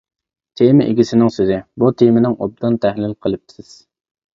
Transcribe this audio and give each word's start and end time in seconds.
تېما 0.61 0.87
ئىگىسىنىڭ 0.93 1.29
سۆزى: 1.37 1.59
بۇ 1.85 1.95
تېمىنىڭ 2.03 2.41
ئوبدان 2.41 2.83
تەھلىل 2.87 3.19
قىلىپسىز. 3.25 3.75